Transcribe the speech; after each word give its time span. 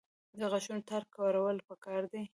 د 0.37 0.41
غاښونو 0.51 0.85
تار 0.89 1.03
کارول 1.15 1.57
پکار 1.69 2.01
دي 2.11 2.21